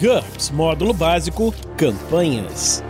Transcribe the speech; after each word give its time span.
GURPS 0.00 0.52
Módulo 0.52 0.94
Básico 0.94 1.52
Campanhas. 1.76 2.84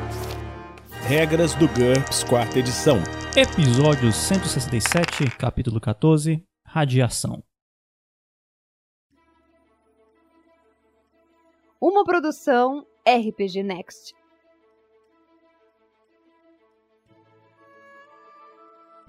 Regras 1.07 1.55
do 1.55 1.67
GURPS 1.67 2.23
Quarta 2.23 2.59
Edição. 2.59 2.99
Episódio 3.35 4.13
167, 4.13 5.31
capítulo 5.39 5.81
14 5.81 6.45
Radiação. 6.67 7.43
Uma 11.81 12.05
produção 12.05 12.85
RPG 13.09 13.63
Next. 13.63 14.15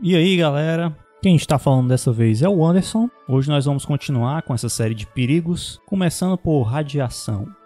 E 0.01 0.15
aí, 0.15 0.37
galera? 0.37 0.97
Quem 1.21 1.35
está 1.35 1.59
falando 1.59 1.89
dessa 1.89 2.13
vez 2.13 2.41
é 2.41 2.47
o 2.47 2.65
Anderson. 2.65 3.09
Hoje 3.27 3.49
nós 3.49 3.65
vamos 3.65 3.83
continuar 3.83 4.43
com 4.43 4.53
essa 4.53 4.69
série 4.69 4.95
de 4.95 5.05
perigos, 5.05 5.81
começando 5.85 6.37
por 6.37 6.61
radiação. 6.61 7.58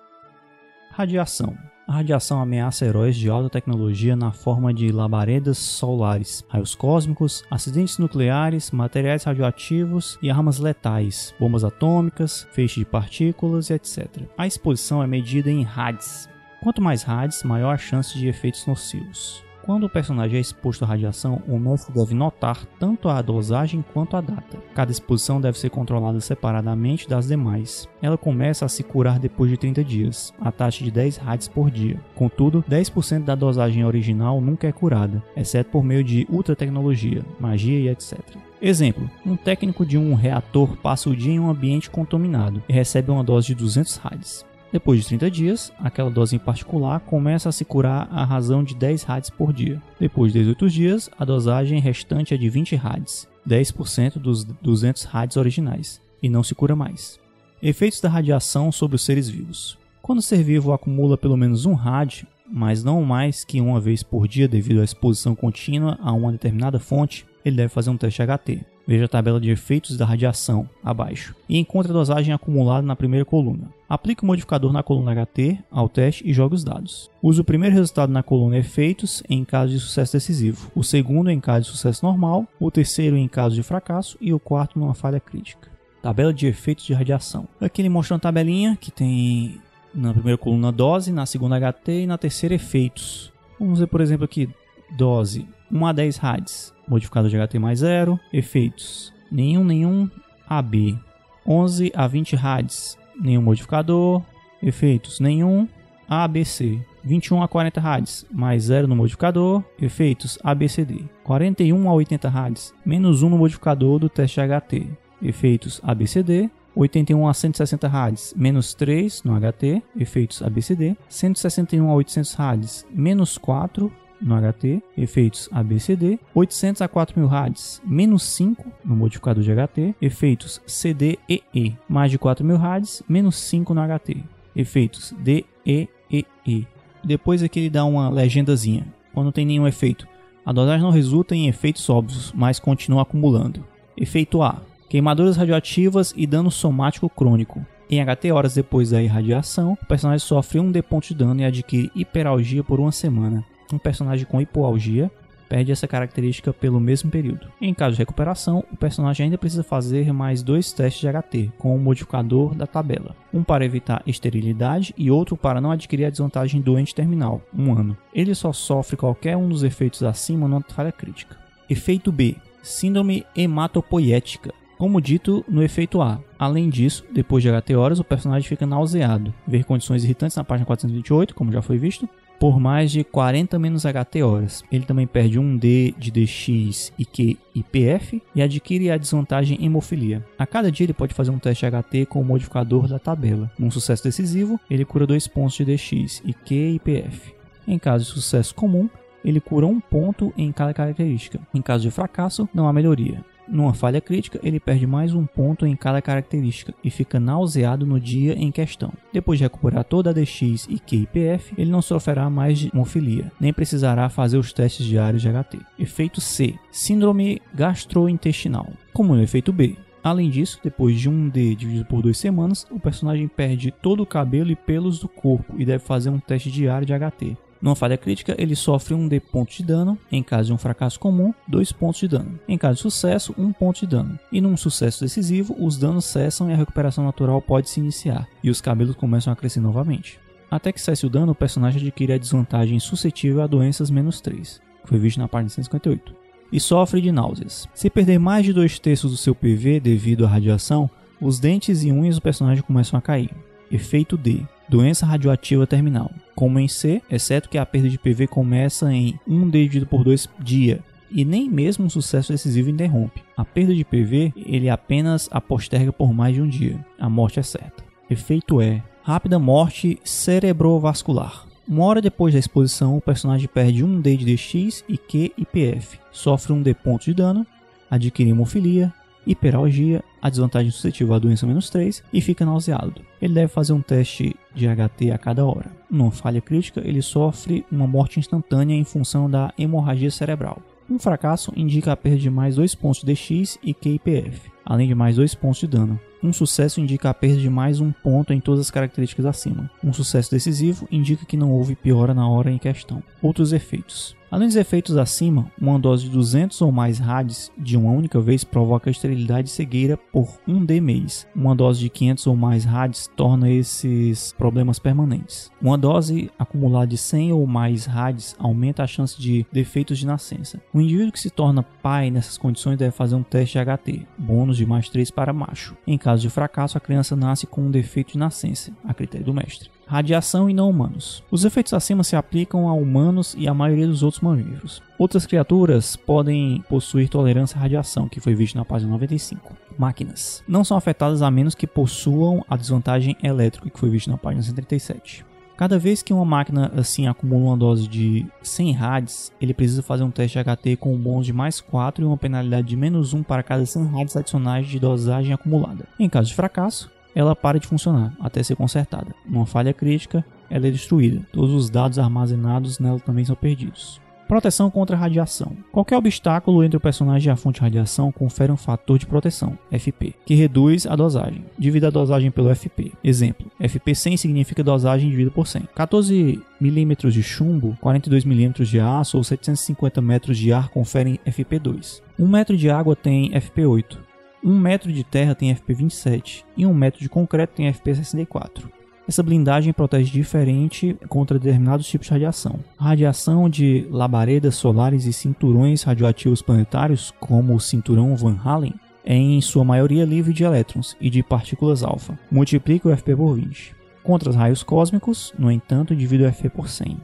Radiação. 0.96 1.58
A 1.88 1.94
radiação 1.94 2.40
ameaça 2.40 2.86
heróis 2.86 3.16
de 3.16 3.28
alta 3.28 3.50
tecnologia 3.50 4.16
na 4.16 4.32
forma 4.32 4.72
de 4.72 4.92
labaredas 4.92 5.58
solares, 5.58 6.46
raios 6.48 6.76
cósmicos, 6.76 7.44
acidentes 7.50 7.98
nucleares, 7.98 8.70
materiais 8.70 9.24
radioativos 9.24 10.20
e 10.22 10.30
armas 10.30 10.60
letais, 10.60 11.34
bombas 11.40 11.64
atômicas, 11.64 12.48
feixes 12.52 12.78
de 12.78 12.86
partículas 12.86 13.72
e 13.72 13.74
etc. 13.74 14.22
A 14.38 14.46
exposição 14.46 15.02
é 15.02 15.08
medida 15.08 15.50
em 15.50 15.64
RADs. 15.64 16.30
Quanto 16.62 16.80
mais 16.80 17.02
RADs, 17.02 17.42
maior 17.44 17.74
a 17.74 17.78
chance 17.78 18.16
de 18.16 18.28
efeitos 18.28 18.68
nocivos. 18.68 19.44
Quando 19.66 19.86
o 19.86 19.90
personagem 19.90 20.38
é 20.38 20.42
exposto 20.42 20.84
à 20.84 20.88
radiação, 20.88 21.42
o 21.48 21.58
mestre 21.58 21.94
deve 21.94 22.14
notar 22.14 22.66
tanto 22.78 23.08
a 23.08 23.22
dosagem 23.22 23.84
quanto 23.94 24.18
a 24.18 24.22
data. 24.22 24.58
Cada 24.76 24.92
exposição 24.92 25.40
deve 25.40 25.58
ser 25.58 25.70
controlada 25.70 26.20
separadamente 26.20 27.08
das 27.08 27.28
demais. 27.28 27.88
Ela 28.02 28.18
começa 28.18 28.66
a 28.66 28.70
se 28.70 28.84
curar 28.84 29.20
depois 29.20 29.50
de 29.50 29.56
30 29.56 29.82
dias, 29.82 30.34
a 30.42 30.52
taxa 30.52 30.84
de 30.84 30.92
10 30.92 31.16
rads 31.16 31.48
por 31.48 31.72
dia. 31.72 31.98
Contudo, 32.14 32.64
10% 32.70 33.24
da 33.24 33.36
dosagem 33.36 33.86
original 33.86 34.42
nunca 34.42 34.68
é 34.68 34.72
curada, 34.74 35.24
exceto 35.34 35.72
por 35.72 35.82
meio 35.82 36.04
de 36.04 36.28
ultra 36.30 36.58
tecnologia, 36.58 37.24
magia 37.40 37.80
e 37.80 37.88
etc. 37.88 38.20
Exemplo: 38.62 39.10
um 39.26 39.38
técnico 39.38 39.86
de 39.86 39.98
um 39.98 40.14
reator 40.14 40.76
passa 40.78 41.10
o 41.10 41.16
dia 41.16 41.32
em 41.32 41.40
um 41.40 41.50
ambiente 41.50 41.90
contaminado 41.90 42.62
e 42.68 42.74
recebe 42.74 43.12
uma 43.12 43.24
dose 43.24 43.48
de 43.48 43.56
200 43.56 43.96
rads. 43.96 44.46
Depois 44.74 45.02
de 45.02 45.06
30 45.06 45.30
dias, 45.30 45.72
aquela 45.78 46.10
dose 46.10 46.36
em 46.36 46.40
particular 46.40 47.00
começa 47.02 47.48
a 47.48 47.52
se 47.52 47.64
curar 47.64 48.08
à 48.12 48.26
razão 48.26 48.64
de 48.64 48.74
10 48.74 49.04
rads 49.04 49.30
por 49.30 49.54
dia. 49.54 49.80
Depois 50.00 50.34
de 50.34 50.40
18 50.40 50.68
dias, 50.68 51.10
a 51.16 51.24
dosagem 51.24 51.80
restante 51.80 52.34
é 52.34 52.38
de 52.38 52.50
20 52.50 52.76
rads, 52.76 53.28
10% 53.48 54.18
dos 54.18 54.44
200 54.44 55.04
rads 55.04 55.38
originais, 55.38 56.02
e 56.24 56.28
não 56.28 56.42
se 56.42 56.56
cura 56.56 56.76
mais. 56.76 57.20
Efeitos 57.62 58.02
da 58.02 58.10
radiação 58.10 58.72
sobre 58.72 58.96
os 58.96 59.06
seres 59.06 59.30
vivos. 59.30 59.78
Quando 60.02 60.18
o 60.18 60.24
ser 60.24 60.42
vivo 60.44 60.74
acumula 60.74 61.20
pelo 61.20 61.38
menos 61.38 61.68
um 61.68 61.76
rad, 61.76 62.24
mas 62.52 62.84
não 62.84 63.04
mais 63.04 63.46
que 63.46 63.62
uma 63.62 63.80
vez 63.80 64.02
por 64.02 64.28
dia 64.28 64.48
devido 64.48 64.82
à 64.82 64.84
exposição 64.84 65.36
contínua 65.36 66.00
a 66.02 66.12
uma 66.12 66.32
determinada 66.32 66.80
fonte, 66.80 67.28
ele 67.46 67.58
deve 67.58 67.70
fazer 67.70 67.92
um 67.92 67.98
teste 67.98 68.24
HT. 68.24 68.66
Veja 68.86 69.06
a 69.06 69.08
tabela 69.08 69.40
de 69.40 69.50
efeitos 69.50 69.96
da 69.96 70.06
radiação 70.06 70.70
abaixo 70.84 71.34
e 71.48 71.58
encontre 71.58 71.92
a 71.92 71.94
dosagem 71.94 72.34
acumulada 72.34 72.86
na 72.86 72.96
primeira 72.96 73.24
coluna. 73.24 73.70
Aplique 73.88 74.24
o 74.24 74.26
modificador 74.26 74.74
na 74.74 74.84
coluna 74.84 75.14
HT 75.14 75.60
ao 75.72 75.88
teste 75.88 76.28
e 76.28 76.34
jogue 76.34 76.56
os 76.56 76.64
dados. 76.64 77.10
Use 77.22 77.40
o 77.40 77.46
primeiro 77.46 77.76
resultado 77.76 78.12
na 78.12 78.22
coluna 78.22 78.58
Efeitos 78.58 79.24
em 79.30 79.46
caso 79.46 79.72
de 79.72 79.80
sucesso 79.80 80.14
decisivo, 80.14 80.70
o 80.76 80.84
segundo 80.84 81.30
em 81.30 81.40
caso 81.40 81.66
de 81.66 81.72
sucesso 81.72 82.06
normal, 82.06 82.46
o 82.60 82.70
terceiro 82.70 83.16
em 83.16 83.28
caso 83.28 83.56
de 83.56 83.64
fracasso 83.64 84.18
e 84.20 84.34
o 84.34 84.40
quarto 84.40 84.78
numa 84.78 84.94
falha 84.94 85.20
crítica. 85.20 85.72
Tabela 86.02 86.34
de 86.34 86.48
efeitos 86.48 86.86
de 86.86 86.94
radiação. 86.94 87.48
Aqui 87.62 87.82
ele 87.82 87.90
mostra 87.90 88.16
uma 88.16 88.20
tabelinha 88.20 88.78
que 88.80 88.92
tem 88.92 89.62
na 89.94 90.14
primeira 90.14 90.38
coluna 90.38 90.72
dose, 90.72 91.12
na 91.12 91.26
segunda 91.26 91.58
HT 91.58 92.04
e 92.04 92.08
na 92.08 92.18
terceira 92.18 92.56
efeitos. 92.56 93.32
Vamos 93.58 93.80
ver, 93.80 93.88
por 93.88 94.02
exemplo, 94.02 94.26
aqui 94.26 94.50
dose 94.98 95.48
1 95.72 95.86
a 95.86 95.92
10 95.92 96.18
rads, 96.18 96.74
modificador 96.88 97.30
de 97.30 97.38
HT 97.38 97.60
mais 97.60 97.80
0, 97.80 98.20
efeitos. 98.32 99.14
Nenhum, 99.32 99.64
nenhum, 99.64 100.10
AB 100.48 100.98
11 101.46 101.92
a 101.96 102.08
20 102.08 102.36
rads, 102.36 102.98
nenhum 103.20 103.42
modificador, 103.42 104.24
efeitos. 104.62 105.20
Nenhum, 105.20 105.68
ABC 106.08 106.80
21 107.04 107.44
a 107.44 107.48
40 107.48 107.82
rads, 107.82 108.26
mais 108.32 108.64
0 108.64 108.88
no 108.88 108.96
modificador, 108.96 109.64
efeitos. 109.82 110.40
ABCD 110.44 111.06
41 111.24 111.90
a 111.90 111.94
80 111.94 112.30
rads, 112.30 112.74
menos 112.86 113.24
1 113.24 113.30
no 113.30 113.38
modificador 113.38 114.00
do 114.00 114.10
teste 114.10 114.40
HT, 114.40 114.88
efeitos. 115.22 115.82
ABCD 115.84 116.50
81 116.76 117.28
a 117.28 117.34
160 117.34 117.88
rads, 117.88 118.34
menos 118.36 118.74
3 118.74 119.24
no 119.24 119.40
HT, 119.40 119.84
efeitos. 120.00 120.42
ABCD, 120.42 120.96
161 121.10 121.90
a 121.90 121.96
800 121.96 122.36
rads, 122.36 122.86
menos 122.92 123.38
4 123.38 123.92
no 124.24 124.36
HT, 124.36 124.82
efeitos 124.98 125.50
ABCD, 125.52 126.20
800 126.34 126.82
a 126.82 126.88
4000 126.88 127.28
rads, 127.28 127.82
menos 127.86 128.24
5 128.24 128.66
no 128.84 128.96
modificador 128.96 129.44
de 129.44 129.52
HT, 129.52 129.96
efeitos 130.02 130.62
CDEE, 130.66 131.78
mais 131.88 132.10
de 132.10 132.18
4000 132.18 132.58
rads, 132.58 133.04
menos 133.08 133.36
5 133.36 133.74
no 133.74 133.82
HT, 133.82 134.18
efeitos 134.56 135.14
DEEE. 135.20 136.68
Depois 137.04 137.44
aqui 137.44 137.60
ele 137.60 137.70
dá 137.70 137.84
uma 137.84 138.10
legendazinha, 138.10 138.88
quando 139.14 139.26
não 139.26 139.32
tem 139.32 139.46
nenhum 139.46 139.68
efeito. 139.68 140.08
A 140.46 140.52
dosagem 140.52 140.82
não 140.82 140.92
resulta 140.92 141.36
em 141.36 141.48
efeitos 141.48 141.90
óbvios, 141.90 142.32
mas 142.34 142.60
continua 142.60 143.02
acumulando. 143.02 143.66
Efeito 143.96 144.42
A: 144.42 144.62
queimaduras 144.90 145.38
radioativas 145.38 146.14
e 146.16 146.26
dano 146.26 146.50
somático 146.50 147.10
crônico. 147.10 147.66
Em 147.90 148.04
HT 148.04 148.32
horas 148.32 148.56
depois 148.56 148.90
da 148.90 149.04
irradiação, 149.04 149.78
o 149.82 149.86
personagem 149.86 150.26
sofre 150.26 150.60
1 150.60 150.72
d 150.72 150.82
ponto 150.82 151.08
de 151.08 151.14
dano 151.14 151.42
e 151.42 151.46
adquire 151.46 151.92
hiperalgia 151.94 152.64
por 152.64 152.80
uma 152.80 152.92
semana 152.92 153.46
um 153.74 153.80
personagem 153.80 154.26
com 154.26 154.42
hipoalgia 154.42 155.12
perde 155.54 155.72
essa 155.72 155.88
característica 155.88 156.52
pelo 156.52 156.80
mesmo 156.80 157.12
período. 157.12 157.48
Em 157.62 157.76
caso 157.76 157.94
de 157.94 158.00
recuperação, 158.00 158.64
o 158.72 158.76
personagem 158.76 159.26
ainda 159.26 159.38
precisa 159.38 159.64
fazer 159.64 160.12
mais 160.12 160.42
dois 160.42 160.74
testes 160.74 161.02
de 161.02 161.08
HT 161.08 161.52
com 161.60 161.76
o 161.76 161.80
modificador 161.80 162.56
da 162.56 162.66
tabela, 162.66 163.16
um 163.32 163.44
para 163.44 163.64
evitar 163.64 164.02
esterilidade 164.08 164.96
e 164.98 165.12
outro 165.12 165.38
para 165.38 165.62
não 165.62 165.70
adquirir 165.70 166.06
a 166.06 166.10
desvantagem 166.10 166.60
doente 166.60 166.96
terminal, 166.96 167.40
um 167.56 167.72
ano. 167.72 167.96
Ele 168.12 168.34
só 168.34 168.52
sofre 168.52 168.98
qualquer 168.98 169.38
um 169.38 169.48
dos 169.48 169.64
efeitos 169.64 170.02
acima 170.02 170.48
numa 170.48 170.62
falha 170.62 170.92
crítica. 170.92 171.38
Efeito 171.70 172.12
B: 172.12 172.36
Síndrome 172.64 173.24
hematopoética. 173.36 174.52
Como 174.76 175.00
dito 175.00 175.46
no 175.48 175.62
efeito 175.62 176.02
A. 176.02 176.20
Além 176.38 176.68
disso, 176.68 177.06
depois 177.14 177.44
de 177.44 177.50
HT 177.50 177.76
horas, 177.76 178.00
o 178.00 178.04
personagem 178.04 178.50
fica 178.50 178.66
nauseado. 178.66 179.34
Ver 179.48 179.64
condições 179.66 180.04
irritantes 180.04 180.36
na 180.36 180.44
página 180.44 180.66
428, 180.66 181.36
como 181.36 181.52
já 181.52 181.62
foi 181.62 181.78
visto 181.78 182.10
por 182.44 182.60
mais 182.60 182.92
de 182.92 183.06
40 183.06 183.58
menos 183.58 183.86
HT 183.86 184.22
horas. 184.22 184.66
Ele 184.70 184.84
também 184.84 185.08
perde 185.08 185.40
um 185.40 185.56
D 185.56 185.96
de 185.98 186.12
DX 186.12 186.92
e 187.00 187.06
Q 187.06 187.38
e 187.56 187.64
PF 187.64 188.22
e 188.36 188.42
adquire 188.42 188.92
a 188.92 188.98
desvantagem 188.98 189.64
hemofilia. 189.64 190.22
A 190.38 190.46
cada 190.46 190.70
dia 190.70 190.86
ele 190.86 190.94
pode 190.94 191.14
fazer 191.14 191.32
um 191.32 191.40
teste 191.40 191.66
HT 191.66 192.06
com 192.08 192.20
o 192.20 192.26
modificador 192.26 192.86
da 192.86 193.00
tabela. 193.00 193.50
Num 193.58 193.72
sucesso 193.72 194.04
decisivo, 194.04 194.60
ele 194.70 194.84
cura 194.84 195.08
2 195.08 195.26
pontos 195.30 195.56
de 195.56 195.64
DX 195.64 196.22
e 196.26 196.34
Q 196.34 196.54
e 196.54 196.80
PF. 196.80 197.34
Em 197.66 197.80
caso 197.80 198.04
de 198.04 198.12
sucesso 198.12 198.54
comum, 198.54 198.90
ele 199.24 199.40
cura 199.40 199.66
um 199.66 199.80
ponto 199.80 200.34
em 200.38 200.52
cada 200.52 200.74
característica. 200.74 201.40
Em 201.54 201.62
caso 201.62 201.84
de 201.84 201.92
fracasso, 201.92 202.50
não 202.54 202.68
há 202.68 202.74
melhoria. 202.74 203.24
Numa 203.48 203.74
falha 203.74 204.00
crítica, 204.00 204.40
ele 204.44 204.60
perde 204.60 204.88
mais 204.88 205.14
um 205.14 205.26
ponto 205.26 205.66
em 205.66 205.76
cada 205.76 206.02
característica 206.02 206.74
e 206.84 206.90
fica 206.90 207.20
nauseado 207.20 207.86
no 207.86 208.00
dia 208.00 208.34
em 208.34 208.52
questão. 208.52 208.92
Depois 209.12 209.38
de 209.38 209.44
recuperar 209.44 209.84
toda 209.84 210.10
a 210.10 210.14
DX 210.14 210.68
e 210.70 210.80
QIPF, 210.80 211.54
ele 211.58 211.72
não 211.72 211.82
sofrerá 211.82 212.30
mais 212.30 212.60
de 212.60 212.70
hemofilia, 212.74 213.32
nem 213.40 213.54
precisará 213.54 214.10
fazer 214.10 214.38
os 214.38 214.54
testes 214.54 214.86
diários 214.86 215.22
de 215.22 215.30
HT. 215.30 215.60
Efeito 215.78 216.22
C: 216.22 216.56
Síndrome 216.72 217.42
gastrointestinal. 217.54 218.68
Como 218.94 219.16
no 219.16 219.22
efeito 219.22 219.52
B, 219.52 219.76
Além 220.04 220.30
disso, 220.30 220.60
depois 220.62 221.00
de 221.00 221.08
um 221.08 221.30
D 221.30 221.56
dividido 221.56 221.86
por 221.86 222.02
duas 222.02 222.18
semanas, 222.18 222.68
o 222.70 222.78
personagem 222.78 223.26
perde 223.26 223.72
todo 223.72 224.04
o 224.04 224.06
cabelo 224.06 224.52
e 224.52 224.56
pelos 224.56 225.00
do 225.00 225.08
corpo 225.08 225.56
e 225.58 225.66
deve 225.66 225.82
fazer 225.82 226.10
um 226.10 226.20
teste 226.20 226.52
diário 226.52 226.86
de 226.86 226.92
HT. 226.94 227.38
Numa 227.64 227.78
falha 227.78 227.98
crítica, 227.98 228.36
ele 228.38 228.58
sofre 228.58 228.94
1 228.94 229.08
D 229.08 229.22
pontos 229.22 229.56
de 229.56 229.64
dano. 229.64 229.98
Em 230.12 230.22
caso 230.22 230.48
de 230.48 230.54
um 230.54 230.58
fracasso 230.58 231.00
comum, 231.00 231.34
2 231.48 231.72
pontos 231.72 232.02
de 232.02 232.10
dano. 232.10 232.38
Em 232.46 232.58
caso 232.58 232.76
de 232.76 232.82
sucesso, 232.82 233.34
1 233.38 233.54
ponto 233.54 233.80
de 233.80 233.88
dano. 233.88 234.20
E 234.30 234.42
num 234.42 234.58
sucesso 234.58 235.02
decisivo, 235.02 235.56
os 235.58 235.78
danos 235.78 236.04
cessam 236.04 236.50
e 236.50 236.54
a 236.54 236.58
recuperação 236.58 237.06
natural 237.06 237.42
pode 237.42 237.70
se 237.70 237.80
iniciar, 237.80 238.28
e 238.44 238.50
os 238.50 238.60
cabelos 238.60 238.98
começam 238.98 239.32
a 239.32 239.36
crescer 239.36 239.62
novamente. 239.62 240.20
Até 240.52 240.74
que 240.74 240.82
cesse 240.82 241.06
o 241.06 241.10
dano, 241.10 241.32
o 241.32 241.36
personagem 241.36 241.82
adquire 241.82 242.12
a 242.12 242.18
desvantagem 242.18 242.82
suscetível 242.82 243.42
a 243.42 243.48
doenças 243.48 243.90
menos 243.90 244.20
3, 244.20 244.60
que 244.82 244.90
foi 244.90 245.00
visto 245.00 245.20
na 245.20 245.30
página 245.30 245.48
158, 245.48 246.14
e 246.52 246.60
sofre 246.60 247.00
de 247.00 247.14
náuseas. 247.14 247.66
Se 247.74 247.90
perder 247.90 248.20
mais 248.20 248.46
de 248.46 248.52
2 248.52 248.78
terços 248.78 249.10
do 249.10 249.18
seu 249.18 249.34
PV 249.34 249.80
devido 249.80 250.26
à 250.26 250.28
radiação, 250.28 250.90
os 251.22 251.40
dentes 251.40 251.82
e 251.86 251.94
unhas 251.94 252.16
do 252.16 252.22
personagem 252.22 252.62
começam 252.62 253.00
a 253.00 253.02
cair. 253.02 253.32
Efeito 253.72 254.18
D 254.18 254.46
doença 254.70 255.06
radioativa 255.06 255.68
terminal, 255.68 256.10
como 256.36 256.60
em 256.60 256.68
C, 256.68 257.02
exceto 257.10 257.50
que 257.50 257.58
a 257.58 257.66
perda 257.66 257.90
de 257.90 257.98
PV 257.98 258.28
começa 258.28 258.92
em 258.92 259.20
1 259.28 259.50
dividido 259.50 259.86
por 259.86 260.04
2 260.04 260.30
dia, 260.40 260.82
e 261.12 261.24
nem 261.24 261.50
mesmo 261.50 261.86
um 261.86 261.90
sucesso 261.90 262.32
decisivo 262.32 262.70
interrompe. 262.70 263.22
A 263.38 263.46
perda 263.46 263.74
de 263.74 263.86
PV 263.86 264.34
ele 264.36 264.70
apenas 264.70 265.30
a 265.32 265.40
posterga 265.40 265.94
por 265.94 266.14
mais 266.14 266.34
de 266.34 266.42
um 266.42 266.48
dia. 266.48 266.84
A 267.00 267.08
morte 267.08 267.40
é 267.40 267.44
certa. 267.44 267.84
Efeito 268.10 268.62
E. 268.62 268.82
Rápida 269.04 269.38
morte 269.38 270.00
cerebrovascular. 270.04 271.46
Uma 271.68 271.86
hora 271.86 272.02
depois 272.02 272.34
da 272.34 272.40
exposição, 272.40 272.98
o 272.98 273.02
personagem 273.02 273.48
perde 273.48 273.84
um 273.84 274.02
D 274.02 274.18
de 274.18 274.26
DX 274.26 274.84
e 274.88 274.98
Q 274.98 275.32
e 275.38 275.46
PF, 275.46 275.98
sofre 276.12 276.52
um 276.52 276.62
D 276.62 276.74
ponto 276.74 277.06
de 277.06 277.14
dano, 277.14 277.48
adquire 277.90 278.30
hemofilia, 278.30 278.94
hiperalgia, 279.26 280.04
a 280.24 280.30
desvantagem 280.30 280.72
suscetível 280.72 281.14
à 281.14 281.20
doença 281.20 281.46
menos 281.46 281.70
3 281.70 282.02
e 282.14 282.22
fica 282.22 282.46
nauseado. 282.46 283.02
Ele 283.22 283.34
deve 283.34 283.50
fazer 283.50 283.74
um 283.74 283.82
teste 283.82 284.34
de 284.56 284.66
HT 284.66 285.12
a 285.12 285.18
cada 285.18 285.46
hora. 285.46 285.70
Numa 285.92 286.12
falha 286.12 286.40
crítica, 286.40 286.82
ele 286.82 287.02
sofre 287.02 287.66
uma 287.70 287.86
morte 287.86 288.22
instantânea 288.22 288.74
em 288.74 288.86
função 288.86 289.30
da 289.30 289.54
hemorragia 289.58 290.10
cerebral. 290.10 290.62
Um 290.90 290.98
fracasso 290.98 291.52
indica 291.58 291.92
a 291.92 291.98
perda 291.98 292.20
de 292.20 292.30
mais 292.30 292.56
2 292.56 292.74
pontos 292.74 293.04
de 293.04 293.14
DX 293.14 293.60
e 293.62 293.74
QIPF, 293.74 294.50
além 294.66 294.88
de 294.88 294.96
mais 294.96 295.18
2 295.18 295.36
pontos 295.36 295.60
de 295.60 295.68
dano. 295.68 296.00
Um 296.24 296.32
sucesso 296.32 296.80
indica 296.80 297.10
a 297.10 297.14
perda 297.14 297.42
de 297.42 297.50
mais 297.50 297.82
um 297.82 297.92
ponto 297.92 298.32
em 298.32 298.40
todas 298.40 298.62
as 298.62 298.72
características 298.72 299.26
acima. 299.26 299.70
Um 299.84 299.92
sucesso 299.92 300.32
decisivo 300.32 300.88
indica 300.90 301.26
que 301.26 301.36
não 301.36 301.52
houve 301.52 301.76
piora 301.76 302.14
na 302.14 302.26
hora 302.26 302.50
em 302.50 302.58
questão. 302.58 303.04
Outros 303.22 303.52
efeitos. 303.52 304.16
Além 304.34 304.48
dos 304.48 304.58
efeitos 304.58 304.98
acima, 304.98 305.46
uma 305.62 305.78
dose 305.78 306.06
de 306.06 306.10
200 306.10 306.60
ou 306.64 306.72
mais 306.72 306.98
RADs 306.98 307.52
de 307.56 307.78
uma 307.78 307.92
única 307.92 308.20
vez 308.20 308.44
provoca 308.44 308.90
esterilidade 308.90 309.48
e 309.48 309.52
cegueira 309.52 309.96
por 309.96 310.28
um 310.48 310.66
D 310.66 310.82
mês. 310.82 311.28
Uma 311.36 311.56
dose 311.56 311.82
de 311.82 311.88
500 311.88 312.26
ou 312.26 312.36
mais 312.36 312.66
RADs 312.66 313.08
torna 313.16 313.52
esses 313.52 314.34
problemas 314.36 314.80
permanentes. 314.80 315.52
Uma 315.62 315.78
dose 315.78 316.32
acumulada 316.40 316.88
de 316.88 316.98
100 316.98 317.32
ou 317.32 317.46
mais 317.46 317.86
RADs 317.86 318.36
aumenta 318.40 318.82
a 318.82 318.88
chance 318.88 319.22
de 319.22 319.46
defeitos 319.52 320.00
de 320.00 320.08
nascença. 320.08 320.60
O 320.74 320.82
indivíduo 320.82 321.12
que 321.12 321.20
se 321.20 321.30
torna 321.30 321.62
pai 321.62 322.10
nessas 322.10 322.36
condições 322.36 322.80
deve 322.80 322.90
fazer 322.90 323.14
um 323.14 323.22
teste 323.22 323.60
de 323.60 323.64
HT, 323.64 324.08
bônus 324.18 324.58
de 324.58 324.66
mais 324.66 324.90
3 324.90 325.12
para 325.12 325.32
macho. 325.32 325.78
Em 325.86 325.96
caso 325.96 326.13
de 326.22 326.30
fracasso, 326.30 326.78
a 326.78 326.82
criança 326.82 327.16
nasce 327.16 327.48
com 327.48 327.62
um 327.62 327.72
defeito 327.72 328.14
de 328.14 328.18
nascença, 328.18 328.72
a 328.84 328.94
critério 328.94 329.26
do 329.26 329.34
mestre 329.34 329.70
radiação 329.86 330.50
e 330.50 330.54
não 330.54 330.70
humanos. 330.70 331.24
Os 331.30 331.46
efeitos 331.46 331.74
acima 331.74 332.04
se 332.04 332.16
aplicam 332.16 332.68
a 332.68 332.74
humanos 332.74 333.36
e 333.38 333.48
a 333.48 333.54
maioria 333.54 333.86
dos 333.86 334.02
outros 334.02 334.22
mamíferos. 334.22 334.82
Outras 334.98 335.26
criaturas 335.26 335.96
podem 335.96 336.64
possuir 336.68 337.10
tolerância 337.10 337.58
à 337.58 337.62
radiação, 337.62 338.08
que 338.08 338.20
foi 338.20 338.34
visto 338.34 338.56
na 338.56 338.66
página 338.66 338.92
95. 338.92 339.56
Máquinas 339.78 340.44
não 340.48 340.64
são 340.64 340.78
afetadas 340.78 341.22
a 341.22 341.30
menos 341.30 341.56
que 341.56 341.68
possuam 341.68 342.44
a 342.50 342.56
desvantagem 342.58 343.16
elétrica, 343.22 343.70
que 343.70 343.80
foi 343.80 343.90
visto 343.90 344.10
na 344.10 344.18
página 344.18 344.42
137. 344.42 345.26
Cada 345.56 345.78
vez 345.78 346.02
que 346.02 346.12
uma 346.12 346.26
máquina 346.26 346.72
assim 346.76 347.08
acumula 347.08 347.52
uma 347.52 347.58
dose 347.58 347.88
de 347.88 348.26
100 348.42 348.72
rads, 348.74 349.32
ele 349.40 349.54
precisa 349.54 349.84
fazer 349.84 350.04
um 350.04 350.10
teste 350.10 350.40
HT 350.40 350.78
com 350.78 350.94
um 350.94 350.98
bônus 350.98 351.26
de 351.26 351.34
mais 351.34 351.62
4 351.62 352.04
e 352.04 352.08
uma 352.08 352.18
penalidade 352.18 352.68
de 352.68 352.76
menos 352.76 353.14
1 353.14 353.24
para 353.24 353.44
cada 353.44 353.66
100 353.66 353.86
rads 353.86 354.18
adicionais 354.18 354.68
de 354.68 354.80
dosagem 354.80 355.34
acumulada. 355.34 355.86
Em 356.00 356.10
caso 356.10 356.30
de 356.30 356.36
fracasso, 356.36 356.92
ela 357.16 357.36
para 357.36 357.60
de 357.60 357.68
funcionar 357.68 358.14
até 358.20 358.42
ser 358.42 358.56
consertada. 358.56 359.14
Numa 359.26 359.46
falha 359.46 359.74
crítica, 359.74 360.26
ela 360.50 360.68
é 360.68 360.72
destruída. 360.72 361.22
Todos 361.32 361.52
os 361.52 361.70
dados 361.70 362.00
armazenados 362.00 362.80
nela 362.80 363.00
também 363.00 363.24
são 363.24 363.36
perdidos. 363.36 364.02
Proteção 364.34 364.68
contra 364.72 364.98
radiação. 364.98 365.56
Qualquer 365.72 365.96
obstáculo 365.96 366.64
entre 366.64 366.76
o 366.76 366.80
personagem 366.80 367.30
e 367.30 367.32
a 367.32 367.36
fonte 367.36 367.58
de 367.58 367.62
radiação 367.62 368.12
confere 368.12 368.52
um 368.52 368.58
fator 368.58 368.98
de 368.98 369.06
proteção, 369.06 369.56
FP, 369.72 370.16
que 370.26 370.34
reduz 370.34 370.88
a 370.88 370.96
dosagem. 370.96 371.46
Divida 371.56 371.90
a 371.90 371.92
dosagem 371.92 372.32
pelo 372.32 372.50
FP. 372.56 372.94
Exemplo: 373.04 373.52
FP 373.60 373.94
100 373.94 374.18
significa 374.18 374.64
dosagem 374.64 375.08
dividida 375.08 375.30
por 375.30 375.46
100. 375.46 375.70
14 375.76 376.42
mm 376.60 376.96
de 377.12 377.22
chumbo, 377.22 377.78
42 377.80 378.26
mm 378.26 378.54
de 378.64 378.80
aço 378.80 379.18
ou 379.18 379.24
750 379.24 380.02
metros 380.02 380.36
de 380.36 380.52
ar 380.52 380.70
conferem 380.70 381.20
FP2. 381.28 382.02
1 382.18 382.28
metro 382.28 382.58
de 382.58 382.72
água 382.72 382.96
tem 382.96 383.30
FP8. 383.34 383.98
1 384.44 384.60
metro 384.60 384.92
de 384.92 385.04
terra 385.04 385.36
tem 385.36 385.56
FP27 385.56 386.44
e 386.58 386.66
1 386.66 386.74
metro 386.74 387.00
de 387.00 387.08
concreto 387.08 387.54
tem 387.54 387.72
FP64. 387.72 388.64
Essa 389.06 389.22
blindagem 389.22 389.74
protege 389.74 390.12
diferente 390.12 390.98
contra 391.10 391.38
determinados 391.38 391.88
tipos 391.88 392.08
de 392.08 392.14
radiação. 392.14 392.60
A 392.80 392.86
radiação 392.86 393.50
de 393.50 393.86
labaredas 393.92 394.56
solares 394.56 395.06
e 395.06 395.12
cinturões 395.12 395.84
radioativos 395.84 396.42
planetários, 396.42 397.14
como 397.20 397.54
o 397.54 397.60
cinturão 397.60 398.16
Van 398.16 398.40
Allen, 398.44 398.74
é 399.04 399.16
em 399.16 399.42
sua 399.42 399.66
maioria 399.66 400.06
livre 400.06 400.32
de 400.32 400.46
elétrons 400.46 400.96
e 401.02 401.10
de 401.10 401.22
partículas 401.22 401.84
alfa. 401.84 402.18
Multiplica 402.32 402.88
o 402.88 402.96
FP 402.96 403.14
por 403.16 403.34
20. 403.34 403.76
Contra 404.02 404.30
os 404.30 404.36
raios 404.38 404.64
cósmicos, 404.64 405.34
no 405.38 405.52
entanto, 405.52 405.94
divide 405.94 406.24
o 406.24 406.32
FP 406.32 406.50
por 406.50 406.70
100. 406.70 406.98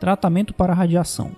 Tratamento 0.00 0.52
para 0.52 0.74
radiação. 0.74 1.30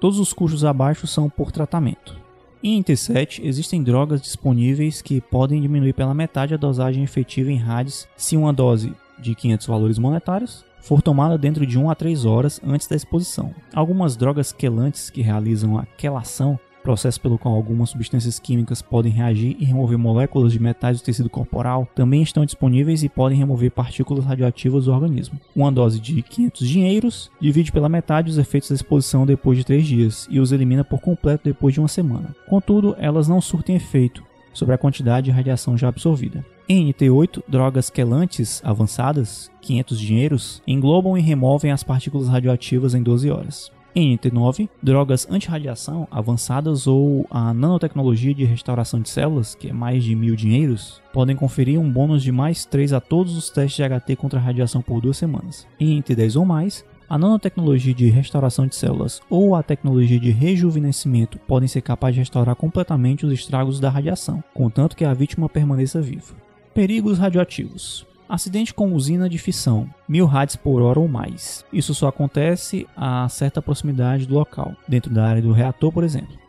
Todos 0.00 0.18
os 0.18 0.32
custos 0.32 0.64
abaixo 0.64 1.06
são 1.06 1.28
por 1.28 1.52
tratamento. 1.52 2.18
Em 2.62 2.78
Interset, 2.78 3.46
existem 3.46 3.82
drogas 3.82 4.22
disponíveis 4.22 5.02
que 5.02 5.20
podem 5.20 5.60
diminuir 5.60 5.92
pela 5.92 6.14
metade 6.14 6.54
a 6.54 6.56
dosagem 6.56 7.04
efetiva 7.04 7.52
em 7.52 7.58
rádios 7.58 8.08
se 8.16 8.38
uma 8.38 8.54
dose 8.54 8.94
de 9.24 9.34
500 9.34 9.66
valores 9.66 9.98
monetários 9.98 10.64
for 10.80 11.00
tomada 11.00 11.38
dentro 11.38 11.66
de 11.66 11.78
1 11.78 11.90
a 11.90 11.94
3 11.94 12.26
horas 12.26 12.60
antes 12.62 12.86
da 12.86 12.94
exposição. 12.94 13.54
Algumas 13.74 14.16
drogas 14.16 14.52
quelantes 14.52 15.08
que 15.08 15.22
realizam 15.22 15.78
a 15.78 15.86
quelação 15.86 16.60
processo 16.84 17.18
pelo 17.18 17.38
qual 17.38 17.54
algumas 17.54 17.88
substâncias 17.88 18.38
químicas 18.38 18.82
podem 18.82 19.10
reagir 19.10 19.56
e 19.58 19.64
remover 19.64 19.96
moléculas 19.96 20.52
de 20.52 20.60
metais 20.60 21.00
do 21.00 21.04
tecido 21.04 21.30
corporal, 21.30 21.88
também 21.94 22.22
estão 22.22 22.44
disponíveis 22.44 23.02
e 23.02 23.08
podem 23.08 23.38
remover 23.38 23.70
partículas 23.70 24.26
radioativas 24.26 24.84
do 24.84 24.92
organismo. 24.92 25.40
Uma 25.56 25.72
dose 25.72 25.98
de 25.98 26.20
500 26.20 26.68
dinheiros 26.68 27.30
divide 27.40 27.72
pela 27.72 27.88
metade 27.88 28.30
os 28.30 28.36
efeitos 28.36 28.68
da 28.68 28.74
exposição 28.74 29.24
depois 29.24 29.56
de 29.56 29.64
3 29.64 29.86
dias 29.86 30.28
e 30.30 30.38
os 30.38 30.52
elimina 30.52 30.84
por 30.84 31.00
completo 31.00 31.44
depois 31.44 31.72
de 31.72 31.80
uma 31.80 31.88
semana. 31.88 32.36
Contudo, 32.46 32.94
elas 32.98 33.26
não 33.26 33.40
surtem 33.40 33.76
efeito 33.76 34.22
sobre 34.54 34.74
a 34.74 34.78
quantidade 34.78 35.26
de 35.26 35.30
radiação 35.30 35.76
já 35.76 35.88
absorvida. 35.88 36.44
Em 36.66 36.90
NT8, 36.90 37.42
drogas 37.46 37.90
quelantes 37.90 38.62
avançadas, 38.64 39.50
500 39.60 40.00
dinheiros, 40.00 40.62
englobam 40.66 41.18
e 41.18 41.20
removem 41.20 41.70
as 41.70 41.82
partículas 41.82 42.28
radioativas 42.28 42.94
em 42.94 43.02
12 43.02 43.30
horas. 43.30 43.70
Em 43.96 44.16
NT9, 44.16 44.68
drogas 44.82 45.24
anti-radiação 45.30 46.08
avançadas 46.10 46.88
ou 46.88 47.26
a 47.30 47.54
nanotecnologia 47.54 48.34
de 48.34 48.44
restauração 48.44 49.00
de 49.00 49.08
células, 49.08 49.54
que 49.54 49.68
é 49.68 49.72
mais 49.72 50.02
de 50.02 50.16
mil 50.16 50.34
dinheiros, 50.34 51.00
podem 51.12 51.36
conferir 51.36 51.78
um 51.78 51.88
bônus 51.88 52.20
de 52.20 52.32
mais 52.32 52.64
3 52.64 52.92
a 52.92 53.00
todos 53.00 53.36
os 53.36 53.50
testes 53.50 53.76
de 53.76 53.88
HT 53.88 54.16
contra 54.16 54.40
radiação 54.40 54.82
por 54.82 55.00
duas 55.00 55.16
semanas. 55.16 55.64
Em 55.78 56.02
NT10 56.02 56.36
ou 56.36 56.44
mais, 56.44 56.84
a 57.14 57.18
nanotecnologia 57.18 57.94
de 57.94 58.10
restauração 58.10 58.66
de 58.66 58.74
células 58.74 59.22
ou 59.30 59.54
a 59.54 59.62
tecnologia 59.62 60.18
de 60.18 60.32
rejuvenescimento 60.32 61.38
podem 61.38 61.68
ser 61.68 61.80
capazes 61.80 62.16
de 62.16 62.20
restaurar 62.22 62.56
completamente 62.56 63.24
os 63.24 63.32
estragos 63.32 63.78
da 63.78 63.88
radiação, 63.88 64.42
contanto 64.52 64.96
que 64.96 65.04
a 65.04 65.14
vítima 65.14 65.48
permaneça 65.48 66.02
viva. 66.02 66.34
Perigos 66.74 67.16
radioativos. 67.16 68.04
Acidente 68.28 68.74
com 68.74 68.92
usina 68.92 69.28
de 69.28 69.38
fissão, 69.38 69.88
mil 70.08 70.26
rads 70.26 70.56
por 70.56 70.82
hora 70.82 70.98
ou 70.98 71.06
mais. 71.06 71.64
Isso 71.72 71.94
só 71.94 72.08
acontece 72.08 72.84
a 72.96 73.28
certa 73.28 73.62
proximidade 73.62 74.26
do 74.26 74.34
local, 74.34 74.74
dentro 74.88 75.14
da 75.14 75.24
área 75.24 75.40
do 75.40 75.52
reator, 75.52 75.92
por 75.92 76.02
exemplo. 76.02 76.43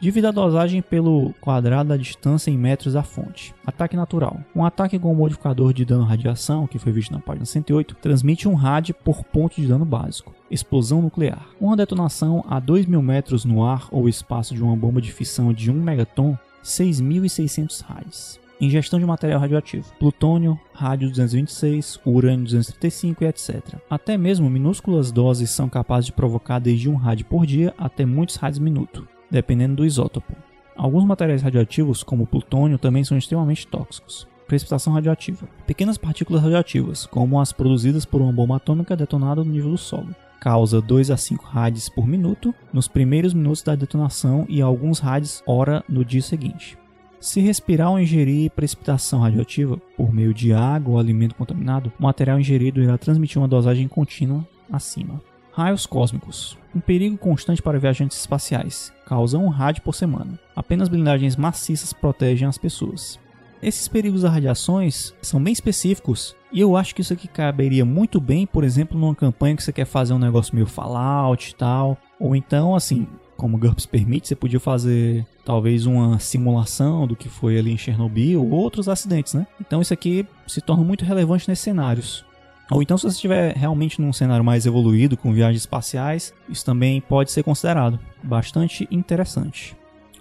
Divida 0.00 0.30
a 0.30 0.32
dosagem 0.32 0.80
pelo 0.80 1.34
quadrado 1.42 1.90
da 1.90 1.96
distância 1.96 2.50
em 2.50 2.56
metros 2.56 2.94
da 2.94 3.02
fonte. 3.02 3.54
Ataque 3.66 3.94
natural. 3.94 4.40
Um 4.56 4.64
ataque 4.64 4.98
com 4.98 5.12
um 5.12 5.14
modificador 5.14 5.74
de 5.74 5.84
dano 5.84 6.04
radiação, 6.04 6.66
que 6.66 6.78
foi 6.78 6.90
visto 6.90 7.12
na 7.12 7.20
página 7.20 7.44
108, 7.44 7.96
transmite 7.96 8.48
um 8.48 8.54
rad 8.54 8.92
por 9.04 9.22
ponto 9.24 9.60
de 9.60 9.66
dano 9.66 9.84
básico. 9.84 10.34
Explosão 10.50 11.02
nuclear. 11.02 11.46
Uma 11.60 11.76
detonação 11.76 12.42
a 12.48 12.58
2.000 12.58 13.02
metros 13.02 13.44
no 13.44 13.62
ar 13.62 13.88
ou 13.90 14.08
espaço 14.08 14.54
de 14.54 14.62
uma 14.62 14.74
bomba 14.74 15.02
de 15.02 15.12
fissão 15.12 15.52
de 15.52 15.70
1 15.70 15.74
megaton, 15.74 16.34
6.600 16.64 17.82
rads 17.82 18.40
ingestão 18.60 19.00
de 19.00 19.06
material 19.06 19.40
radioativo, 19.40 19.90
plutônio, 19.98 20.60
rádio 20.74 21.08
226, 21.08 21.98
urânio 22.04 22.44
235 22.44 23.24
e 23.24 23.26
etc. 23.26 23.62
Até 23.88 24.18
mesmo 24.18 24.50
minúsculas 24.50 25.10
doses 25.10 25.48
são 25.48 25.66
capazes 25.66 26.06
de 26.06 26.12
provocar 26.12 26.58
desde 26.58 26.86
um 26.88 26.94
rádio 26.94 27.24
por 27.24 27.46
dia 27.46 27.72
até 27.78 28.04
muitos 28.04 28.36
rádios 28.36 28.58
minuto, 28.58 29.08
dependendo 29.30 29.76
do 29.76 29.86
isótopo. 29.86 30.34
Alguns 30.76 31.04
materiais 31.04 31.42
radioativos, 31.42 32.02
como 32.02 32.24
o 32.24 32.26
plutônio, 32.26 32.78
também 32.78 33.04
são 33.04 33.16
extremamente 33.18 33.66
tóxicos. 33.66 34.26
Precipitação 34.46 34.92
radioativa. 34.92 35.46
Pequenas 35.66 35.98
partículas 35.98 36.42
radioativas, 36.42 37.06
como 37.06 37.38
as 37.38 37.52
produzidas 37.52 38.04
por 38.04 38.20
uma 38.20 38.32
bomba 38.32 38.56
atômica 38.56 38.96
detonada 38.96 39.44
no 39.44 39.50
nível 39.50 39.70
do 39.70 39.78
solo, 39.78 40.08
causa 40.40 40.80
2 40.80 41.10
a 41.10 41.16
5 41.16 41.44
rádios 41.44 41.88
por 41.88 42.06
minuto 42.06 42.54
nos 42.72 42.88
primeiros 42.88 43.34
minutos 43.34 43.62
da 43.62 43.74
detonação 43.74 44.46
e 44.48 44.62
alguns 44.62 44.98
rádios 44.98 45.42
hora 45.46 45.84
no 45.88 46.04
dia 46.04 46.22
seguinte. 46.22 46.78
Se 47.20 47.40
respirar 47.40 47.90
ou 47.90 48.00
ingerir 48.00 48.50
precipitação 48.50 49.20
radioativa 49.20 49.76
por 49.94 50.12
meio 50.12 50.32
de 50.32 50.54
água 50.54 50.94
ou 50.94 50.98
alimento 50.98 51.34
contaminado, 51.34 51.92
o 51.98 52.02
material 52.02 52.40
ingerido 52.40 52.82
irá 52.82 52.96
transmitir 52.96 53.36
uma 53.36 53.46
dosagem 53.46 53.86
contínua 53.86 54.48
acima. 54.72 55.20
Raios 55.60 55.84
cósmicos. 55.84 56.56
Um 56.74 56.80
perigo 56.80 57.18
constante 57.18 57.60
para 57.60 57.78
viajantes 57.78 58.18
espaciais. 58.18 58.90
Causa 59.04 59.36
um 59.36 59.48
rádio 59.48 59.82
por 59.82 59.94
semana. 59.94 60.40
Apenas 60.56 60.88
blindagens 60.88 61.36
maciças 61.36 61.92
protegem 61.92 62.48
as 62.48 62.56
pessoas. 62.56 63.20
Esses 63.62 63.86
perigos 63.86 64.22
das 64.22 64.32
radiações 64.32 65.12
são 65.20 65.42
bem 65.42 65.52
específicos 65.52 66.34
e 66.50 66.60
eu 66.60 66.78
acho 66.78 66.94
que 66.94 67.02
isso 67.02 67.12
aqui 67.12 67.28
caberia 67.28 67.84
muito 67.84 68.18
bem, 68.18 68.46
por 68.46 68.64
exemplo, 68.64 68.98
numa 68.98 69.14
campanha 69.14 69.54
que 69.54 69.62
você 69.62 69.70
quer 69.70 69.84
fazer 69.84 70.14
um 70.14 70.18
negócio 70.18 70.54
meio 70.54 70.66
Fallout 70.66 71.50
e 71.50 71.54
tal. 71.54 71.98
Ou 72.18 72.34
então, 72.34 72.74
assim, 72.74 73.06
como 73.36 73.58
o 73.58 73.60
GURPS 73.60 73.84
permite, 73.84 74.28
você 74.28 74.34
podia 74.34 74.58
fazer 74.58 75.26
talvez 75.44 75.84
uma 75.84 76.18
simulação 76.18 77.06
do 77.06 77.14
que 77.14 77.28
foi 77.28 77.58
ali 77.58 77.70
em 77.70 77.76
Chernobyl 77.76 78.42
ou 78.42 78.50
outros 78.50 78.88
acidentes, 78.88 79.34
né? 79.34 79.46
Então 79.60 79.82
isso 79.82 79.92
aqui 79.92 80.26
se 80.46 80.62
torna 80.62 80.82
muito 80.82 81.04
relevante 81.04 81.46
nesses 81.50 81.62
cenários. 81.62 82.24
Ou 82.70 82.82
então, 82.82 82.96
se 82.96 83.02
você 83.02 83.14
estiver 83.14 83.56
realmente 83.56 84.00
num 84.00 84.12
cenário 84.12 84.44
mais 84.44 84.64
evoluído, 84.64 85.16
com 85.16 85.32
viagens 85.32 85.62
espaciais, 85.62 86.32
isso 86.48 86.64
também 86.64 87.00
pode 87.00 87.32
ser 87.32 87.42
considerado. 87.42 87.98
Bastante 88.22 88.86
interessante. 88.90 89.76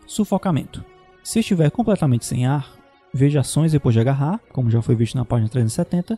Sufocamento. 0.08 0.84
Se 1.24 1.39
estiver 1.39 1.70
completamente 1.70 2.25
sem 2.25 2.48
ar, 2.48 2.74
veja 3.13 3.41
ações 3.41 3.72
depois 3.72 3.94
de 3.94 4.00
agarrar, 4.00 4.39
como 4.51 4.72
já 4.72 4.82
foi 4.82 4.96
visto 4.96 5.15
na 5.15 5.25
página 5.25 5.48
370. 5.48 6.18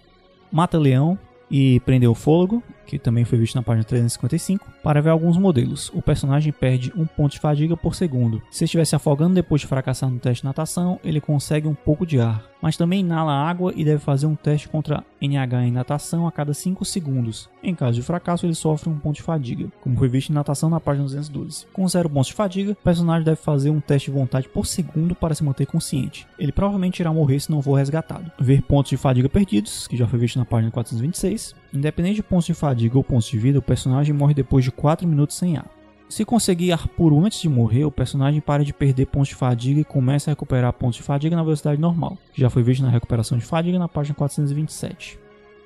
Mata 0.52 0.78
leão 0.78 1.20
e 1.50 1.82
prender 1.82 2.10
o 2.10 2.16
fôlego, 2.16 2.64
que 2.86 2.98
também 2.98 3.26
foi 3.26 3.38
visto 3.38 3.56
na 3.56 3.62
página 3.62 3.84
355, 3.84 4.66
para 4.82 5.02
ver 5.02 5.10
alguns 5.10 5.38
modelos. 5.38 5.92
O 5.94 6.02
personagem 6.02 6.54
perde 6.54 6.94
um 6.96 7.06
ponto 7.06 7.34
de 7.34 7.40
fadiga 7.40 7.76
por 7.76 7.94
segundo. 7.94 8.42
Se 8.50 8.64
estivesse 8.64 8.96
afogando 8.96 9.36
depois 9.36 9.60
de 9.60 9.68
fracassar 9.68 10.10
no 10.10 10.18
teste 10.18 10.44
de 10.44 10.48
natação, 10.48 10.98
ele 11.04 11.20
consegue 11.20 11.68
um 11.68 11.76
pouco 11.76 12.06
de 12.06 12.22
ar, 12.22 12.50
mas 12.62 12.78
também 12.78 13.00
inala 13.00 13.34
água 13.34 13.74
e 13.76 13.84
deve 13.84 14.00
fazer 14.00 14.28
um 14.28 14.36
teste 14.36 14.70
contra 14.70 15.04
NH 15.22 15.66
em 15.66 15.72
natação 15.72 16.28
a 16.28 16.32
cada 16.32 16.54
5 16.54 16.86
segundos. 16.86 17.50
Em 17.64 17.74
caso 17.74 17.94
de 17.94 18.02
fracasso, 18.02 18.46
ele 18.46 18.56
sofre 18.56 18.90
um 18.90 18.98
ponto 18.98 19.16
de 19.16 19.22
fadiga, 19.22 19.68
como 19.82 19.98
foi 19.98 20.08
visto 20.08 20.30
em 20.30 20.34
natação 20.34 20.70
na 20.70 20.80
página 20.80 21.06
212. 21.06 21.66
Com 21.74 21.88
zero 21.88 22.10
pontos 22.10 22.28
de 22.28 22.34
fadiga, 22.34 22.72
o 22.72 22.76
personagem 22.76 23.24
deve 23.24 23.38
fazer 23.38 23.70
um 23.70 23.80
teste 23.80 24.12
de 24.12 24.18
vontade 24.18 24.50
por 24.50 24.66
segundo 24.66 25.16
para 25.16 25.36
se 25.36 25.44
manter 25.44 25.66
consciente. 25.66 26.28
Ele 26.38 26.52
provavelmente 26.52 27.00
irá 27.00 27.12
morrer 27.12 27.40
se 27.40 27.52
não 27.52 27.62
for 27.62 27.76
resgatado. 27.76 28.32
Ver 28.40 28.62
pontos 28.62 28.90
de 28.90 28.98
fadiga 28.98 29.30
perdidos, 29.30 29.88
que 29.88 29.98
já 29.98 30.08
foi 30.08 30.20
visto 30.20 30.38
na 30.38 30.46
página 30.46 30.72
426. 30.72 31.56
Independente 31.74 32.16
de 32.16 32.24
pontos 32.24 32.46
de 32.46 32.54
fadiga 32.54 32.98
ou 32.98 33.04
pontos 33.04 33.28
de 33.28 33.38
vida, 33.38 33.60
o 33.60 33.62
personagem 33.62 34.14
morre 34.14 34.34
depois 34.34 34.64
de 34.64 34.72
4 34.72 35.08
minutos 35.08 35.38
sem 35.38 35.58
ar. 35.58 35.81
Se 36.12 36.26
conseguir 36.26 36.74
ar 36.74 36.90
puro 36.90 37.24
antes 37.24 37.40
de 37.40 37.48
morrer, 37.48 37.86
o 37.86 37.92
personagem 37.92 38.42
para 38.42 38.66
de 38.66 38.74
perder 38.74 39.06
pontos 39.06 39.30
de 39.30 39.36
fadiga 39.36 39.80
e 39.80 39.86
começa 39.86 40.30
a 40.30 40.34
recuperar 40.34 40.74
pontos 40.74 40.98
de 40.98 41.04
fadiga 41.04 41.38
na 41.38 41.42
velocidade 41.42 41.80
normal, 41.80 42.18
que 42.34 42.42
já 42.42 42.50
foi 42.50 42.62
visto 42.62 42.84
na 42.84 42.90
recuperação 42.90 43.38
de 43.38 43.46
fadiga 43.46 43.80
na 43.80 43.88
página 43.88 44.14
427. 44.14 45.18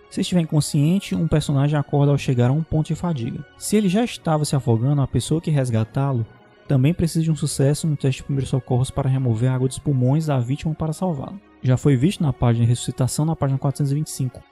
Se 0.08 0.22
estiver 0.22 0.42
inconsciente, 0.42 1.16
um 1.16 1.28
personagem 1.28 1.80
acorda 1.80 2.12
ao 2.12 2.18
chegar 2.20 2.52
a 2.52 2.54
um 2.54 2.62
ponto 2.62 2.86
de 2.86 2.96
fadiga. 2.96 3.44
Se 3.58 3.76
ele 3.76 3.90
já 3.90 4.04
estava 4.04 4.46
se 4.46 4.56
afogando, 4.56 5.02
a 5.02 5.08
pessoa 5.08 5.42
que 5.42 5.50
resgatá-lo 5.50 6.24
também 6.68 6.94
precisa 6.94 7.24
de 7.24 7.32
um 7.32 7.36
sucesso 7.36 7.88
no 7.88 7.98
teste 7.98 8.22
de 8.22 8.26
primeiros 8.26 8.52
socorros 8.52 8.92
para 8.92 9.10
remover 9.10 9.50
a 9.50 9.56
água 9.56 9.68
dos 9.68 9.80
pulmões 9.80 10.28
da 10.28 10.38
vítima 10.38 10.76
para 10.76 10.94
salvá-lo. 10.94 11.42
Já 11.64 11.76
foi 11.76 11.96
visto 11.96 12.22
na 12.22 12.32
página 12.32 12.68
ressuscitação 12.68 13.26
na 13.26 13.36
página 13.36 13.58
425. 13.58 14.44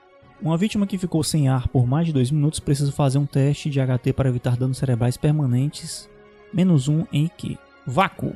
Uma 0.44 0.58
vítima 0.58 0.86
que 0.86 0.98
ficou 0.98 1.24
sem 1.24 1.48
ar 1.48 1.66
por 1.68 1.86
mais 1.86 2.06
de 2.06 2.12
2 2.12 2.30
minutos 2.30 2.60
precisa 2.60 2.92
fazer 2.92 3.16
um 3.16 3.24
teste 3.24 3.70
de 3.70 3.80
HT 3.80 4.12
para 4.12 4.28
evitar 4.28 4.58
danos 4.58 4.76
cerebrais 4.76 5.16
permanentes, 5.16 6.06
menos 6.52 6.86
1 6.86 7.06
em 7.10 7.24
IQ. 7.24 7.56
Vácuo. 7.86 8.34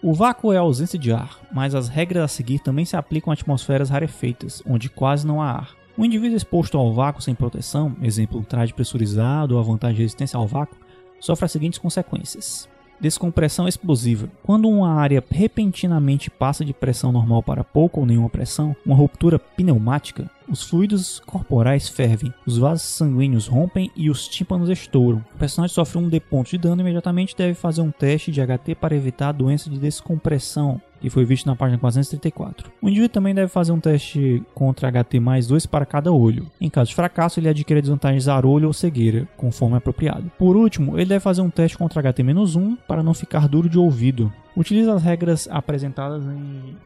O 0.00 0.14
vácuo 0.14 0.52
é 0.52 0.56
a 0.56 0.60
ausência 0.60 0.96
de 0.96 1.12
ar, 1.12 1.40
mas 1.52 1.74
as 1.74 1.88
regras 1.88 2.22
a 2.22 2.28
seguir 2.28 2.60
também 2.60 2.84
se 2.84 2.96
aplicam 2.96 3.32
a 3.32 3.34
atmosferas 3.34 3.90
rarefeitas, 3.90 4.62
onde 4.64 4.88
quase 4.88 5.26
não 5.26 5.42
há 5.42 5.50
ar. 5.50 5.70
O 5.96 6.04
indivíduo 6.04 6.36
exposto 6.36 6.78
ao 6.78 6.94
vácuo 6.94 7.20
sem 7.20 7.34
proteção, 7.34 7.96
exemplo, 8.00 8.44
traje 8.44 8.72
pressurizado 8.72 9.56
ou 9.56 9.60
a 9.60 9.64
vantagem 9.64 9.96
de 9.96 10.02
resistência 10.02 10.36
ao 10.36 10.46
vácuo, 10.46 10.76
sofre 11.18 11.46
as 11.46 11.50
seguintes 11.50 11.80
consequências. 11.80 12.68
Descompressão 13.00 13.66
explosiva. 13.66 14.30
Quando 14.44 14.68
uma 14.68 14.92
área 14.92 15.24
repentinamente 15.28 16.30
passa 16.30 16.64
de 16.64 16.72
pressão 16.72 17.10
normal 17.10 17.42
para 17.42 17.64
pouca 17.64 17.98
ou 17.98 18.06
nenhuma 18.06 18.28
pressão, 18.30 18.76
uma 18.86 18.94
ruptura 18.94 19.40
pneumática, 19.40 20.30
os 20.50 20.62
fluidos 20.62 21.20
corporais 21.20 21.88
fervem, 21.88 22.32
os 22.46 22.58
vasos 22.58 22.86
sanguíneos 22.86 23.46
rompem 23.46 23.90
e 23.94 24.10
os 24.10 24.26
tímpanos 24.26 24.70
estouram. 24.70 25.24
O 25.34 25.38
personagem 25.38 25.74
sofre 25.74 25.98
um 25.98 26.08
D 26.08 26.20
ponto 26.20 26.50
de 26.50 26.58
dano 26.58 26.80
e 26.80 26.82
imediatamente 26.82 27.36
deve 27.36 27.54
fazer 27.54 27.80
um 27.80 27.90
teste 27.90 28.30
de 28.30 28.40
HT 28.40 28.74
para 28.74 28.96
evitar 28.96 29.28
a 29.28 29.32
doença 29.32 29.68
de 29.68 29.78
descompressão, 29.78 30.80
que 31.00 31.10
foi 31.10 31.24
visto 31.24 31.46
na 31.46 31.54
página 31.54 31.78
434. 31.78 32.70
O 32.80 32.88
indivíduo 32.88 33.08
também 33.08 33.34
deve 33.34 33.48
fazer 33.48 33.72
um 33.72 33.80
teste 33.80 34.42
contra 34.54 34.90
HT 34.90 35.20
mais 35.20 35.46
2 35.46 35.66
para 35.66 35.86
cada 35.86 36.12
olho. 36.12 36.46
Em 36.60 36.70
caso 36.70 36.90
de 36.90 36.96
fracasso, 36.96 37.38
ele 37.38 37.48
adquire 37.48 37.78
a 37.78 37.82
desvantagem 37.82 38.20
zarolho 38.20 38.66
ou 38.66 38.72
cegueira, 38.72 39.28
conforme 39.36 39.76
apropriado. 39.76 40.30
Por 40.38 40.56
último, 40.56 40.96
ele 40.96 41.06
deve 41.06 41.20
fazer 41.20 41.42
um 41.42 41.50
teste 41.50 41.76
contra 41.76 42.02
HT-1 42.02 42.78
para 42.86 43.02
não 43.02 43.14
ficar 43.14 43.48
duro 43.48 43.68
de 43.68 43.78
ouvido. 43.78 44.32
Utiliza 44.56 44.94
as 44.94 45.02
regras 45.02 45.48
apresentadas 45.50 46.24
em 46.24 46.76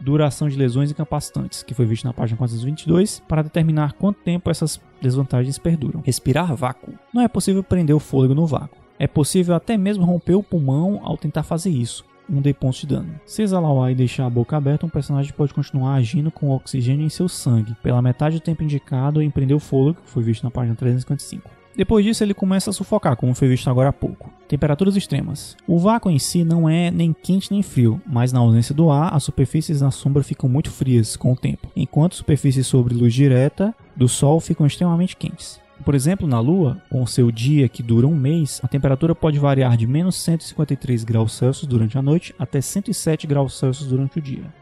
duração 0.00 0.48
de 0.48 0.56
lesões 0.56 0.90
incapacitantes, 0.90 1.62
que 1.62 1.74
foi 1.74 1.86
visto 1.86 2.04
na 2.04 2.12
página 2.12 2.38
422, 2.38 3.22
para 3.28 3.42
determinar 3.42 3.94
quanto 3.94 4.20
tempo 4.20 4.50
essas 4.50 4.80
desvantagens 5.00 5.58
perduram. 5.58 6.02
Respirar 6.04 6.54
vácuo. 6.54 6.94
Não 7.12 7.22
é 7.22 7.28
possível 7.28 7.62
prender 7.62 7.94
o 7.94 8.00
fôlego 8.00 8.34
no 8.34 8.46
vácuo. 8.46 8.78
É 8.98 9.06
possível 9.06 9.54
até 9.54 9.76
mesmo 9.76 10.04
romper 10.04 10.34
o 10.34 10.42
pulmão 10.42 11.00
ao 11.04 11.16
tentar 11.16 11.44
fazer 11.44 11.70
isso, 11.70 12.04
um 12.28 12.40
D 12.40 12.54
de 12.72 12.86
dano. 12.86 13.20
Se 13.24 13.42
exalar 13.42 13.90
e 13.90 13.94
deixar 13.94 14.26
a 14.26 14.30
boca 14.30 14.56
aberta, 14.56 14.84
um 14.84 14.90
personagem 14.90 15.32
pode 15.32 15.54
continuar 15.54 15.94
agindo 15.94 16.30
com 16.30 16.50
oxigênio 16.50 17.06
em 17.06 17.08
seu 17.08 17.28
sangue, 17.28 17.76
pela 17.82 18.02
metade 18.02 18.36
do 18.36 18.42
tempo 18.42 18.64
indicado 18.64 19.22
em 19.22 19.30
prender 19.30 19.56
o 19.56 19.60
fôlego, 19.60 20.00
que 20.02 20.10
foi 20.10 20.22
visto 20.22 20.42
na 20.42 20.50
página 20.50 20.74
355. 20.74 21.57
Depois 21.78 22.04
disso, 22.04 22.24
ele 22.24 22.34
começa 22.34 22.70
a 22.70 22.72
sufocar, 22.72 23.14
como 23.14 23.36
foi 23.36 23.46
visto 23.46 23.70
agora 23.70 23.90
há 23.90 23.92
pouco. 23.92 24.32
Temperaturas 24.48 24.96
extremas. 24.96 25.56
O 25.64 25.78
vácuo 25.78 26.10
em 26.10 26.18
si 26.18 26.42
não 26.42 26.68
é 26.68 26.90
nem 26.90 27.12
quente 27.12 27.52
nem 27.52 27.62
frio, 27.62 28.02
mas 28.04 28.32
na 28.32 28.40
ausência 28.40 28.74
do 28.74 28.90
ar, 28.90 29.14
as 29.14 29.22
superfícies 29.22 29.80
na 29.80 29.92
sombra 29.92 30.24
ficam 30.24 30.48
muito 30.48 30.72
frias 30.72 31.16
com 31.16 31.32
o 31.32 31.36
tempo, 31.36 31.68
enquanto 31.76 32.16
superfícies 32.16 32.66
sobre 32.66 32.94
luz 32.94 33.14
direta 33.14 33.72
do 33.94 34.08
Sol 34.08 34.40
ficam 34.40 34.66
extremamente 34.66 35.16
quentes. 35.16 35.60
Por 35.84 35.94
exemplo, 35.94 36.26
na 36.26 36.40
Lua, 36.40 36.82
com 36.90 37.06
seu 37.06 37.30
dia 37.30 37.68
que 37.68 37.80
dura 37.80 38.08
um 38.08 38.16
mês, 38.16 38.60
a 38.64 38.66
temperatura 38.66 39.14
pode 39.14 39.38
variar 39.38 39.76
de 39.76 39.86
menos 39.86 40.16
153 40.16 41.04
graus 41.04 41.32
Celsius 41.34 41.68
durante 41.68 41.96
a 41.96 42.02
noite 42.02 42.34
até 42.40 42.60
107 42.60 43.24
graus 43.24 43.56
Celsius 43.56 43.88
durante 43.88 44.18
o 44.18 44.20
dia. 44.20 44.52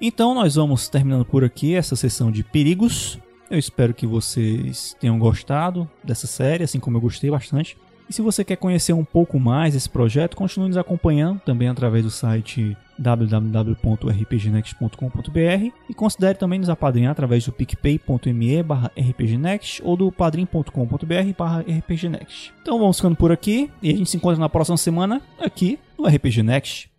Então, 0.00 0.32
nós 0.32 0.54
vamos 0.54 0.88
terminando 0.88 1.24
por 1.24 1.42
aqui 1.42 1.74
essa 1.74 1.96
sessão 1.96 2.30
de 2.30 2.44
perigos. 2.44 3.18
Eu 3.52 3.58
espero 3.58 3.92
que 3.92 4.06
vocês 4.06 4.96
tenham 4.98 5.18
gostado 5.18 5.86
dessa 6.02 6.26
série, 6.26 6.64
assim 6.64 6.80
como 6.80 6.96
eu 6.96 7.02
gostei 7.02 7.30
bastante. 7.30 7.76
E 8.08 8.12
se 8.12 8.22
você 8.22 8.42
quer 8.42 8.56
conhecer 8.56 8.94
um 8.94 9.04
pouco 9.04 9.38
mais 9.38 9.74
esse 9.74 9.90
projeto, 9.90 10.34
continue 10.34 10.68
nos 10.68 10.78
acompanhando 10.78 11.38
também 11.40 11.68
através 11.68 12.02
do 12.02 12.10
site 12.10 12.74
www.rpgnext.com.br 12.98 15.70
e 15.86 15.94
considere 15.94 16.38
também 16.38 16.60
nos 16.60 16.70
apadrinhar 16.70 17.12
através 17.12 17.44
do 17.44 17.52
picpay.me 17.52 18.64
rpgnext 19.10 19.82
ou 19.84 19.98
do 19.98 20.10
padrim.com.br 20.10 21.78
rpgnext. 21.78 22.54
Então 22.62 22.78
vamos 22.78 22.96
ficando 22.96 23.16
por 23.16 23.30
aqui 23.30 23.70
e 23.82 23.90
a 23.90 23.96
gente 23.96 24.08
se 24.08 24.16
encontra 24.16 24.40
na 24.40 24.48
próxima 24.48 24.78
semana 24.78 25.20
aqui 25.38 25.78
no 25.98 26.06
RPG 26.06 26.42
Next. 26.42 26.90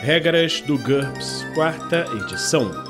Regras 0.00 0.60
do 0.62 0.76
GURPS, 0.76 1.46
quarta 1.54 2.04
edição. 2.16 2.89